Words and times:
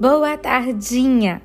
Boa 0.00 0.36
tardinha! 0.36 1.40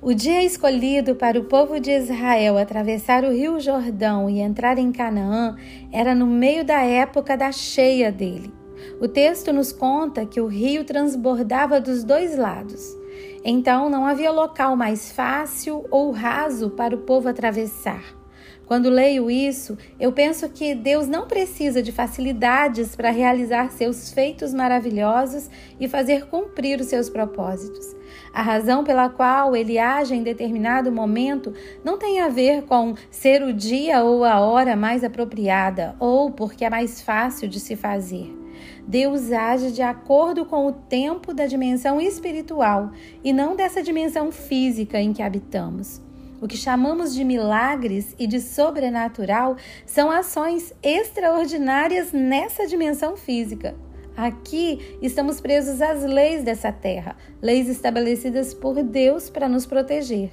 O 0.00 0.14
dia 0.14 0.44
escolhido 0.44 1.16
para 1.16 1.36
o 1.36 1.46
povo 1.46 1.80
de 1.80 1.90
Israel 1.90 2.56
atravessar 2.56 3.24
o 3.24 3.32
rio 3.32 3.58
Jordão 3.58 4.30
e 4.30 4.38
entrar 4.38 4.78
em 4.78 4.92
Canaã 4.92 5.56
era 5.90 6.14
no 6.14 6.24
meio 6.24 6.64
da 6.64 6.80
época 6.80 7.36
da 7.36 7.50
cheia 7.50 8.12
dele. 8.12 8.54
O 9.00 9.08
texto 9.08 9.52
nos 9.52 9.72
conta 9.72 10.24
que 10.24 10.40
o 10.40 10.46
rio 10.46 10.84
transbordava 10.84 11.80
dos 11.80 12.04
dois 12.04 12.38
lados. 12.38 12.96
Então 13.44 13.90
não 13.90 14.06
havia 14.06 14.30
local 14.30 14.76
mais 14.76 15.10
fácil 15.10 15.84
ou 15.90 16.12
raso 16.12 16.70
para 16.70 16.94
o 16.94 17.00
povo 17.00 17.28
atravessar. 17.28 18.21
Quando 18.66 18.88
leio 18.88 19.30
isso, 19.30 19.76
eu 19.98 20.12
penso 20.12 20.48
que 20.48 20.74
Deus 20.74 21.06
não 21.06 21.26
precisa 21.26 21.82
de 21.82 21.92
facilidades 21.92 22.96
para 22.96 23.10
realizar 23.10 23.70
seus 23.70 24.12
feitos 24.12 24.54
maravilhosos 24.54 25.50
e 25.78 25.88
fazer 25.88 26.26
cumprir 26.26 26.80
os 26.80 26.86
seus 26.86 27.10
propósitos. 27.10 27.94
A 28.32 28.40
razão 28.40 28.82
pela 28.82 29.08
qual 29.08 29.54
ele 29.54 29.78
age 29.78 30.14
em 30.14 30.22
determinado 30.22 30.90
momento 30.90 31.52
não 31.84 31.98
tem 31.98 32.20
a 32.20 32.28
ver 32.28 32.62
com 32.62 32.94
ser 33.10 33.42
o 33.42 33.52
dia 33.52 34.02
ou 34.02 34.24
a 34.24 34.40
hora 34.40 34.74
mais 34.74 35.04
apropriada 35.04 35.94
ou 35.98 36.30
porque 36.30 36.64
é 36.64 36.70
mais 36.70 37.02
fácil 37.02 37.48
de 37.48 37.60
se 37.60 37.76
fazer. 37.76 38.42
Deus 38.86 39.30
age 39.32 39.72
de 39.72 39.82
acordo 39.82 40.44
com 40.44 40.66
o 40.66 40.72
tempo 40.72 41.34
da 41.34 41.46
dimensão 41.46 42.00
espiritual 42.00 42.90
e 43.22 43.32
não 43.32 43.54
dessa 43.54 43.82
dimensão 43.82 44.32
física 44.32 45.00
em 45.00 45.12
que 45.12 45.22
habitamos. 45.22 46.00
O 46.42 46.48
que 46.48 46.56
chamamos 46.56 47.14
de 47.14 47.22
milagres 47.22 48.16
e 48.18 48.26
de 48.26 48.40
sobrenatural 48.40 49.56
são 49.86 50.10
ações 50.10 50.74
extraordinárias 50.82 52.10
nessa 52.10 52.66
dimensão 52.66 53.16
física. 53.16 53.76
Aqui 54.16 54.98
estamos 55.00 55.40
presos 55.40 55.80
às 55.80 56.02
leis 56.02 56.42
dessa 56.42 56.72
terra, 56.72 57.16
leis 57.40 57.68
estabelecidas 57.68 58.52
por 58.52 58.82
Deus 58.82 59.30
para 59.30 59.48
nos 59.48 59.66
proteger. 59.66 60.32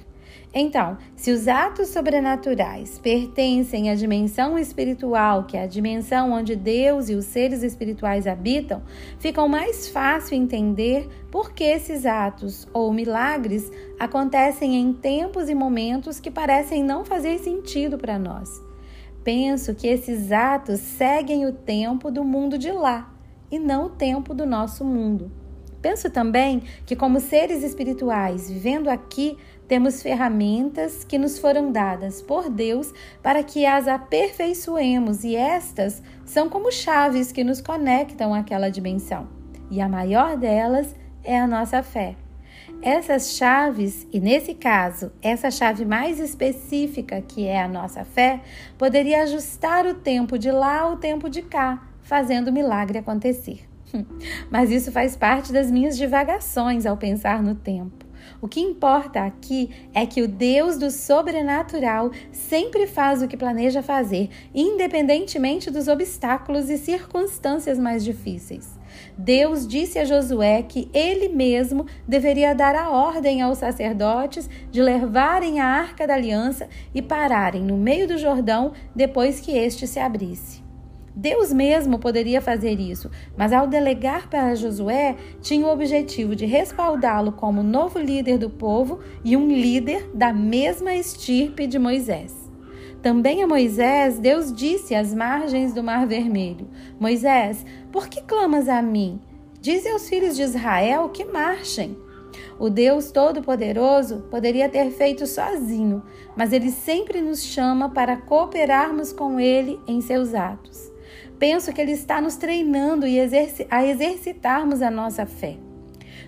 Então, 0.52 0.98
se 1.14 1.30
os 1.30 1.46
atos 1.46 1.88
sobrenaturais 1.88 2.98
pertencem 2.98 3.88
à 3.88 3.94
dimensão 3.94 4.58
espiritual, 4.58 5.44
que 5.44 5.56
é 5.56 5.62
a 5.62 5.66
dimensão 5.66 6.32
onde 6.32 6.56
Deus 6.56 7.08
e 7.08 7.14
os 7.14 7.24
seres 7.26 7.62
espirituais 7.62 8.26
habitam, 8.26 8.82
fica 9.20 9.46
mais 9.46 9.88
fácil 9.88 10.36
entender 10.36 11.08
por 11.30 11.52
que 11.52 11.62
esses 11.62 12.04
atos 12.04 12.66
ou 12.72 12.92
milagres 12.92 13.70
acontecem 13.98 14.74
em 14.74 14.92
tempos 14.92 15.48
e 15.48 15.54
momentos 15.54 16.18
que 16.18 16.32
parecem 16.32 16.82
não 16.82 17.04
fazer 17.04 17.38
sentido 17.38 17.96
para 17.96 18.18
nós. 18.18 18.48
Penso 19.22 19.72
que 19.72 19.86
esses 19.86 20.32
atos 20.32 20.80
seguem 20.80 21.46
o 21.46 21.52
tempo 21.52 22.10
do 22.10 22.24
mundo 22.24 22.58
de 22.58 22.72
lá 22.72 23.14
e 23.52 23.58
não 23.58 23.86
o 23.86 23.90
tempo 23.90 24.34
do 24.34 24.44
nosso 24.44 24.84
mundo. 24.84 25.30
Penso 25.82 26.10
também 26.10 26.62
que, 26.84 26.94
como 26.94 27.20
seres 27.20 27.62
espirituais 27.62 28.50
vivendo 28.50 28.88
aqui, 28.88 29.38
temos 29.66 30.02
ferramentas 30.02 31.04
que 31.04 31.16
nos 31.16 31.38
foram 31.38 31.70
dadas 31.70 32.20
por 32.20 32.50
Deus 32.50 32.92
para 33.22 33.42
que 33.42 33.64
as 33.64 33.86
aperfeiçoemos, 33.86 35.22
e 35.24 35.36
estas 35.36 36.02
são 36.24 36.48
como 36.48 36.72
chaves 36.72 37.30
que 37.32 37.44
nos 37.44 37.60
conectam 37.60 38.34
àquela 38.34 38.68
dimensão. 38.68 39.28
E 39.70 39.80
a 39.80 39.88
maior 39.88 40.36
delas 40.36 40.94
é 41.22 41.38
a 41.38 41.46
nossa 41.46 41.82
fé. 41.82 42.16
Essas 42.82 43.36
chaves, 43.36 44.06
e 44.12 44.18
nesse 44.18 44.54
caso, 44.54 45.12
essa 45.22 45.50
chave 45.50 45.84
mais 45.84 46.18
específica, 46.18 47.22
que 47.22 47.46
é 47.46 47.62
a 47.62 47.68
nossa 47.68 48.04
fé, 48.04 48.40
poderia 48.76 49.22
ajustar 49.22 49.86
o 49.86 49.94
tempo 49.94 50.38
de 50.38 50.50
lá 50.50 50.80
ao 50.80 50.96
tempo 50.96 51.30
de 51.30 51.42
cá, 51.42 51.86
fazendo 52.02 52.48
o 52.48 52.52
milagre 52.52 52.98
acontecer. 52.98 53.69
Mas 54.50 54.70
isso 54.70 54.90
faz 54.92 55.16
parte 55.16 55.52
das 55.52 55.70
minhas 55.70 55.96
divagações 55.96 56.86
ao 56.86 56.96
pensar 56.96 57.42
no 57.42 57.54
tempo. 57.54 58.10
O 58.40 58.48
que 58.48 58.60
importa 58.60 59.24
aqui 59.24 59.70
é 59.92 60.06
que 60.06 60.22
o 60.22 60.28
Deus 60.28 60.78
do 60.78 60.90
sobrenatural 60.90 62.10
sempre 62.32 62.86
faz 62.86 63.22
o 63.22 63.28
que 63.28 63.36
planeja 63.36 63.82
fazer, 63.82 64.30
independentemente 64.54 65.70
dos 65.70 65.88
obstáculos 65.88 66.70
e 66.70 66.78
circunstâncias 66.78 67.78
mais 67.78 68.04
difíceis. 68.04 68.78
Deus 69.16 69.66
disse 69.66 69.98
a 69.98 70.04
Josué 70.04 70.62
que 70.62 70.90
ele 70.92 71.28
mesmo 71.28 71.86
deveria 72.08 72.54
dar 72.54 72.74
a 72.74 72.90
ordem 72.90 73.40
aos 73.40 73.58
sacerdotes 73.58 74.48
de 74.70 74.82
levarem 74.82 75.60
a 75.60 75.66
arca 75.66 76.06
da 76.06 76.14
aliança 76.14 76.68
e 76.94 77.00
pararem 77.00 77.62
no 77.62 77.76
meio 77.76 78.08
do 78.08 78.18
Jordão 78.18 78.72
depois 78.94 79.40
que 79.40 79.52
este 79.52 79.86
se 79.86 79.98
abrisse. 79.98 80.69
Deus 81.14 81.52
mesmo 81.52 81.98
poderia 81.98 82.40
fazer 82.40 82.78
isso, 82.78 83.10
mas 83.36 83.52
ao 83.52 83.66
delegar 83.66 84.28
para 84.28 84.54
Josué, 84.54 85.16
tinha 85.40 85.66
o 85.66 85.72
objetivo 85.72 86.36
de 86.36 86.46
respaldá-lo 86.46 87.32
como 87.32 87.62
novo 87.62 87.98
líder 87.98 88.38
do 88.38 88.48
povo 88.48 89.00
e 89.24 89.36
um 89.36 89.48
líder 89.48 90.08
da 90.14 90.32
mesma 90.32 90.94
estirpe 90.94 91.66
de 91.66 91.78
Moisés. 91.78 92.34
Também 93.02 93.42
a 93.42 93.46
Moisés, 93.46 94.18
Deus 94.18 94.52
disse 94.52 94.94
às 94.94 95.12
margens 95.12 95.72
do 95.72 95.82
Mar 95.82 96.06
Vermelho: 96.06 96.68
Moisés, 96.98 97.66
por 97.90 98.08
que 98.08 98.22
clamas 98.22 98.68
a 98.68 98.80
mim? 98.80 99.20
Dize 99.60 99.88
aos 99.88 100.08
filhos 100.08 100.36
de 100.36 100.42
Israel 100.42 101.08
que 101.08 101.24
marchem. 101.24 101.96
O 102.58 102.70
Deus 102.70 103.10
Todo-Poderoso 103.10 104.28
poderia 104.30 104.68
ter 104.68 104.90
feito 104.90 105.26
sozinho, 105.26 106.02
mas 106.36 106.52
ele 106.52 106.70
sempre 106.70 107.20
nos 107.20 107.42
chama 107.42 107.88
para 107.88 108.16
cooperarmos 108.16 109.12
com 109.12 109.40
ele 109.40 109.80
em 109.88 110.00
seus 110.00 110.34
atos 110.34 110.90
penso 111.38 111.72
que 111.72 111.80
ele 111.80 111.92
está 111.92 112.20
nos 112.20 112.36
treinando 112.36 113.06
a 113.70 113.86
exercitarmos 113.86 114.82
a 114.82 114.90
nossa 114.90 115.26
fé. 115.26 115.56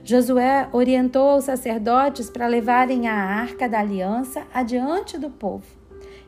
Josué 0.04 0.68
orientou 0.72 1.36
os 1.36 1.44
sacerdotes 1.44 2.28
para 2.28 2.48
levarem 2.48 3.06
a 3.08 3.14
arca 3.14 3.68
da 3.68 3.80
aliança 3.80 4.42
adiante 4.52 5.16
do 5.16 5.30
povo. 5.30 5.64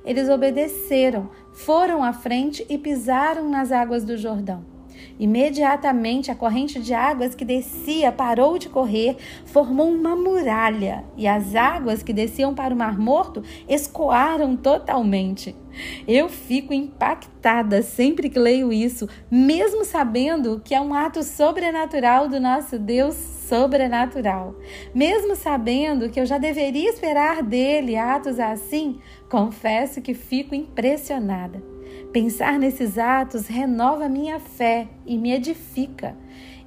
Eles 0.05 0.29
obedeceram, 0.29 1.31
foram 1.53 2.05
à 2.05 2.13
frente 2.13 2.65
e 2.69 2.79
pisaram 2.79 3.49
nas 3.49 3.73
águas 3.73 4.05
do 4.05 4.17
Jordão. 4.17 4.74
Imediatamente 5.19 6.31
a 6.31 6.35
corrente 6.35 6.81
de 6.81 6.93
águas 6.93 7.35
que 7.35 7.45
descia 7.45 8.11
parou 8.11 8.59
de 8.59 8.69
correr, 8.69 9.17
formou 9.45 9.89
uma 9.89 10.17
muralha, 10.17 11.05
e 11.17 11.27
as 11.27 11.55
águas 11.55 12.03
que 12.03 12.13
desciam 12.13 12.55
para 12.55 12.75
o 12.75 12.77
Mar 12.77 12.99
Morto 12.99 13.43
escoaram 13.69 14.57
totalmente. 14.57 15.55
Eu 16.07 16.29
fico 16.29 16.73
impactada 16.73 17.83
sempre 17.83 18.29
que 18.29 18.39
leio 18.39 18.73
isso, 18.73 19.09
mesmo 19.31 19.85
sabendo 19.85 20.61
que 20.65 20.75
é 20.75 20.81
um 20.81 20.95
ato 20.95 21.23
sobrenatural 21.23 22.29
do 22.29 22.41
nosso 22.41 22.79
Deus 22.79 23.15
sobrenatural. 23.15 24.55
Mesmo 24.95 25.35
sabendo 25.35 26.09
que 26.09 26.21
eu 26.21 26.27
já 26.27 26.39
deveria 26.39 26.91
esperar 26.91 27.43
dele 27.43 27.97
atos 27.97 28.39
assim, 28.39 29.01
confesso 29.29 30.01
que 30.01 30.15
fico 30.15 30.55
impressionada. 30.55 31.74
Pensar 32.15 32.61
nesses 32.61 32.97
atos 32.97 33.49
renova 33.49 34.09
minha 34.09 34.39
fé 34.39 34.87
e 35.05 35.19
me 35.19 35.33
edifica. 35.33 36.17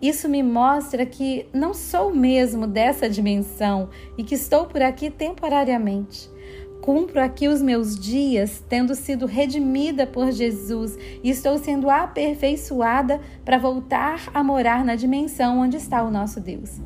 Isso 0.01 0.27
me 0.27 0.43
mostra 0.43 1.05
que 1.05 1.45
não 1.53 1.73
sou 1.73 2.13
mesmo 2.13 2.67
dessa 2.67 3.09
dimensão 3.09 3.87
e 4.17 4.25
que 4.25 4.35
estou 4.35 4.65
por 4.65 4.81
aqui 4.81 5.09
temporariamente. 5.09 6.29
Cumpro 6.81 7.21
aqui 7.23 7.47
os 7.47 7.61
meus 7.61 7.97
dias 7.97 8.61
tendo 8.67 8.93
sido 8.93 9.25
redimida 9.25 10.05
por 10.05 10.33
Jesus 10.33 10.97
e 11.23 11.29
estou 11.29 11.57
sendo 11.57 11.89
aperfeiçoada 11.89 13.21
para 13.45 13.57
voltar 13.57 14.29
a 14.33 14.43
morar 14.43 14.83
na 14.83 14.95
dimensão 14.95 15.59
onde 15.59 15.77
está 15.77 16.03
o 16.03 16.11
nosso 16.11 16.41
Deus. 16.41 16.77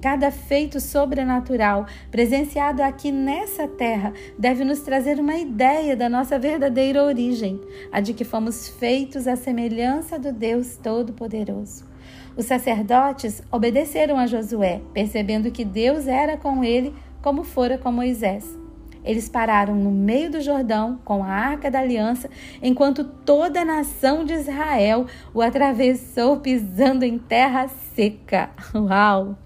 Cada 0.00 0.30
feito 0.30 0.78
sobrenatural 0.78 1.86
presenciado 2.10 2.82
aqui 2.82 3.10
nessa 3.10 3.66
terra 3.66 4.12
deve 4.38 4.62
nos 4.64 4.80
trazer 4.80 5.18
uma 5.18 5.36
ideia 5.36 5.96
da 5.96 6.08
nossa 6.08 6.38
verdadeira 6.38 7.02
origem, 7.02 7.60
a 7.90 8.00
de 8.00 8.12
que 8.12 8.24
fomos 8.24 8.68
feitos 8.68 9.26
à 9.26 9.36
semelhança 9.36 10.18
do 10.18 10.32
Deus 10.32 10.76
Todo-Poderoso. 10.76 11.84
Os 12.36 12.44
sacerdotes 12.44 13.42
obedeceram 13.50 14.18
a 14.18 14.26
Josué, 14.26 14.82
percebendo 14.92 15.50
que 15.50 15.64
Deus 15.64 16.06
era 16.06 16.36
com 16.36 16.62
ele 16.62 16.94
como 17.22 17.42
fora 17.42 17.78
com 17.78 17.90
Moisés. 17.90 18.46
Eles 19.02 19.28
pararam 19.28 19.74
no 19.74 19.90
meio 19.90 20.30
do 20.30 20.40
Jordão 20.40 21.00
com 21.04 21.22
a 21.22 21.28
arca 21.28 21.70
da 21.70 21.78
aliança, 21.78 22.28
enquanto 22.60 23.04
toda 23.04 23.62
a 23.62 23.64
nação 23.64 24.24
de 24.24 24.34
Israel 24.34 25.06
o 25.32 25.40
atravessou 25.40 26.38
pisando 26.40 27.04
em 27.04 27.16
terra 27.16 27.68
seca. 27.68 28.50
Uau! 28.74 29.45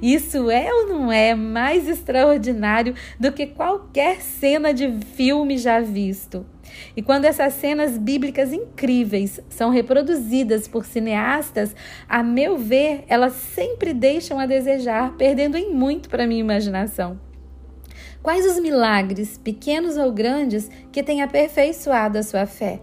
Isso 0.00 0.50
é 0.50 0.72
ou 0.72 0.86
não 0.88 1.12
é 1.12 1.34
mais 1.34 1.88
extraordinário 1.88 2.94
do 3.18 3.32
que 3.32 3.46
qualquer 3.46 4.20
cena 4.20 4.72
de 4.72 4.90
filme 5.14 5.58
já 5.58 5.80
visto? 5.80 6.46
E 6.96 7.02
quando 7.02 7.24
essas 7.24 7.54
cenas 7.54 7.96
bíblicas 7.96 8.52
incríveis 8.52 9.40
são 9.48 9.70
reproduzidas 9.70 10.68
por 10.68 10.84
cineastas, 10.84 11.74
a 12.08 12.22
meu 12.22 12.56
ver, 12.56 13.04
elas 13.08 13.32
sempre 13.32 13.92
deixam 13.92 14.38
a 14.38 14.46
desejar, 14.46 15.16
perdendo 15.16 15.56
em 15.56 15.72
muito 15.72 16.08
para 16.08 16.26
minha 16.26 16.40
imaginação. 16.40 17.18
Quais 18.22 18.44
os 18.44 18.58
milagres, 18.58 19.38
pequenos 19.38 19.96
ou 19.96 20.10
grandes, 20.12 20.68
que 20.90 21.02
têm 21.02 21.22
aperfeiçoado 21.22 22.18
a 22.18 22.22
sua 22.22 22.46
fé? 22.46 22.80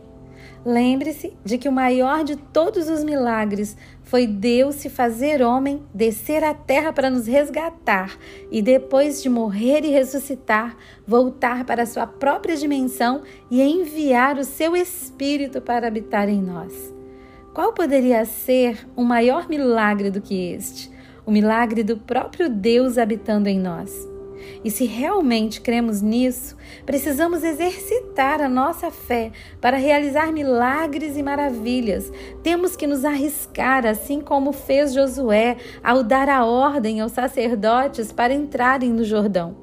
Lembre-se 0.65 1.33
de 1.43 1.57
que 1.57 1.67
o 1.67 1.73
maior 1.73 2.23
de 2.23 2.37
todos 2.37 2.87
os 2.87 3.03
milagres 3.03 3.75
foi 4.01 4.25
Deus 4.25 4.75
se 4.75 4.89
fazer 4.89 5.41
homem, 5.41 5.83
descer 5.93 6.41
à 6.41 6.53
terra 6.53 6.93
para 6.93 7.09
nos 7.09 7.27
resgatar 7.27 8.17
e 8.49 8.61
depois 8.61 9.21
de 9.21 9.29
morrer 9.29 9.83
e 9.83 9.89
ressuscitar, 9.89 10.77
voltar 11.05 11.65
para 11.65 11.85
sua 11.85 12.07
própria 12.07 12.55
dimensão 12.55 13.23
e 13.51 13.61
enviar 13.61 14.37
o 14.37 14.45
seu 14.45 14.73
espírito 14.73 15.59
para 15.59 15.87
habitar 15.87 16.29
em 16.29 16.41
nós. 16.41 16.93
Qual 17.53 17.73
poderia 17.73 18.23
ser 18.23 18.87
um 18.95 19.03
maior 19.03 19.49
milagre 19.49 20.09
do 20.09 20.21
que 20.21 20.53
este? 20.53 20.89
O 21.25 21.31
milagre 21.31 21.83
do 21.83 21.97
próprio 21.97 22.49
Deus 22.49 22.97
habitando 22.97 23.49
em 23.49 23.59
nós. 23.59 24.12
E 24.63 24.71
se 24.71 24.85
realmente 24.85 25.61
cremos 25.61 26.01
nisso, 26.01 26.55
precisamos 26.85 27.43
exercitar 27.43 28.41
a 28.41 28.49
nossa 28.49 28.89
fé 28.91 29.31
para 29.59 29.77
realizar 29.77 30.31
milagres 30.31 31.17
e 31.17 31.23
maravilhas. 31.23 32.11
Temos 32.41 32.75
que 32.75 32.87
nos 32.87 33.05
arriscar, 33.05 33.85
assim 33.85 34.21
como 34.21 34.51
fez 34.51 34.93
Josué 34.93 35.57
ao 35.83 36.03
dar 36.03 36.29
a 36.29 36.45
ordem 36.45 37.01
aos 37.01 37.11
sacerdotes 37.11 38.11
para 38.11 38.33
entrarem 38.33 38.89
no 38.89 39.03
Jordão. 39.03 39.55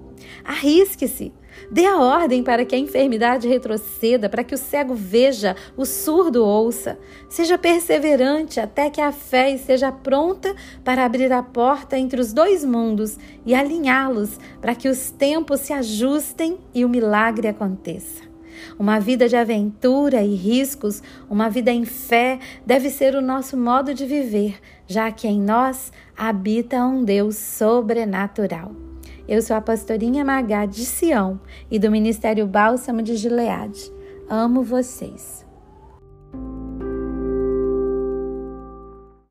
Arrisque-se, 0.44 1.32
Dê 1.70 1.86
a 1.86 1.98
ordem 1.98 2.42
para 2.42 2.64
que 2.64 2.74
a 2.74 2.78
enfermidade 2.78 3.48
retroceda, 3.48 4.28
para 4.28 4.44
que 4.44 4.54
o 4.54 4.58
cego 4.58 4.94
veja, 4.94 5.56
o 5.76 5.84
surdo 5.84 6.44
ouça. 6.44 6.98
Seja 7.28 7.58
perseverante 7.58 8.60
até 8.60 8.90
que 8.90 9.00
a 9.00 9.10
fé 9.10 9.50
esteja 9.50 9.90
pronta 9.90 10.54
para 10.84 11.04
abrir 11.04 11.32
a 11.32 11.42
porta 11.42 11.98
entre 11.98 12.20
os 12.20 12.32
dois 12.32 12.64
mundos 12.64 13.18
e 13.44 13.54
alinhá-los 13.54 14.38
para 14.60 14.74
que 14.74 14.88
os 14.88 15.10
tempos 15.10 15.60
se 15.60 15.72
ajustem 15.72 16.58
e 16.74 16.84
o 16.84 16.88
milagre 16.88 17.48
aconteça. 17.48 18.30
Uma 18.78 18.98
vida 18.98 19.28
de 19.28 19.36
aventura 19.36 20.22
e 20.22 20.34
riscos, 20.34 21.02
uma 21.28 21.48
vida 21.48 21.70
em 21.70 21.84
fé, 21.84 22.38
deve 22.64 22.90
ser 22.90 23.14
o 23.14 23.22
nosso 23.22 23.56
modo 23.56 23.94
de 23.94 24.04
viver, 24.04 24.58
já 24.86 25.10
que 25.10 25.26
em 25.26 25.40
nós 25.40 25.92
habita 26.16 26.84
um 26.84 27.04
Deus 27.04 27.36
sobrenatural. 27.36 28.89
Eu 29.30 29.40
sou 29.40 29.54
a 29.54 29.60
pastorinha 29.60 30.24
Magá 30.24 30.66
de 30.66 30.84
Sião 30.84 31.40
e 31.70 31.78
do 31.78 31.88
Ministério 31.88 32.48
Bálsamo 32.48 33.00
de 33.00 33.14
Gileade. 33.14 33.80
Amo 34.28 34.64
vocês. 34.64 35.46